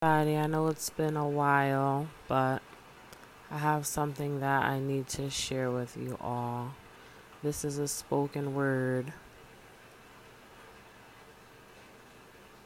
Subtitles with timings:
[0.00, 2.62] Daddy, I know it's been a while, but
[3.50, 6.74] I have something that I need to share with you all.
[7.42, 9.12] This is a spoken word.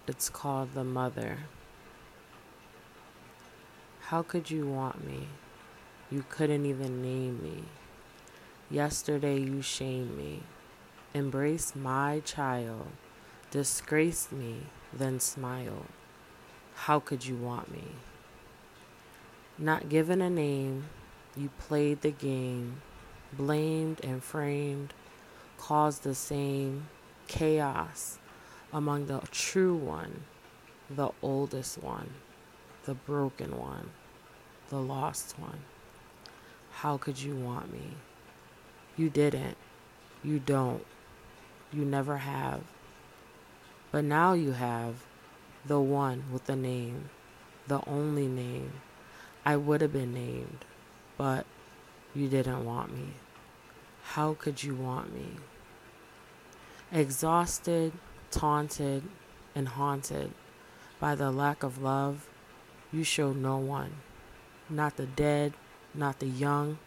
[0.07, 1.39] It's called The Mother.
[4.01, 5.29] How could you want me?
[6.11, 7.65] You couldn't even name me.
[8.71, 10.43] Yesterday you shamed me,
[11.15, 12.89] embraced my child,
[13.51, 15.87] disgraced me, then smiled.
[16.75, 17.85] How could you want me?
[19.59, 20.87] Not given a name,
[21.37, 22.83] you played the game,
[23.33, 24.93] blamed and framed,
[25.59, 26.89] caused the same
[27.29, 28.19] chaos
[28.73, 30.25] among the true one,
[30.91, 32.11] the oldest one,
[32.85, 33.91] the broken one,
[34.69, 35.61] the lost one.
[36.73, 37.95] How could you want me?
[38.97, 39.57] You didn't.
[40.25, 40.85] You don't.
[41.73, 42.63] You never have.
[43.91, 44.97] But now you have
[45.65, 47.11] the one with the name,
[47.67, 48.73] the only name.
[49.45, 50.65] I would have been named,
[51.17, 51.47] but
[52.15, 53.15] you didn't want me.
[54.03, 55.37] How could you want me?
[56.93, 57.93] Exhausted,
[58.31, 59.03] taunted,
[59.55, 60.33] and haunted
[61.01, 62.29] by the lack of love,
[62.93, 63.93] you show no one,
[64.69, 65.53] not the dead,
[65.95, 66.79] not the young,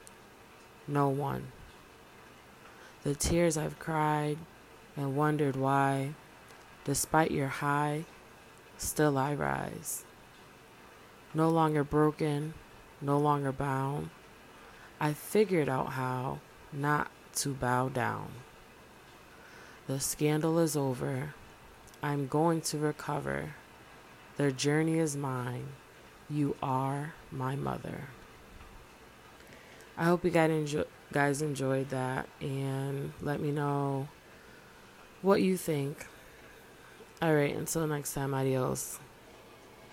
[0.88, 1.48] no one.
[3.04, 4.38] The tears I've cried
[4.96, 6.14] and wondered why,
[6.86, 8.06] despite your high,
[8.78, 10.06] still I rise.
[11.34, 12.54] No longer broken,
[13.02, 14.10] no longer bound.
[15.00, 16.40] I figured out how
[16.72, 18.32] not to bow down.
[19.88, 21.34] The scandal is over.
[22.02, 23.56] I'm going to recover.
[24.38, 25.68] Their journey is mine.
[26.30, 28.10] You are my mother.
[29.98, 34.08] I hope you guys, enjoy- guys enjoyed that and let me know
[35.22, 36.08] what you think.
[37.22, 39.00] All right, until next time, adios.